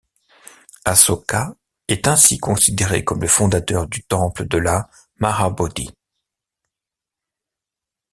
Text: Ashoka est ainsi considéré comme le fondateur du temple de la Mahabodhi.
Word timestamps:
Ashoka 0.83 1.53
est 1.87 2.07
ainsi 2.07 2.39
considéré 2.39 3.03
comme 3.03 3.21
le 3.21 3.27
fondateur 3.27 3.85
du 3.87 4.03
temple 4.03 4.47
de 4.47 4.57
la 4.57 4.89
Mahabodhi. 5.17 5.91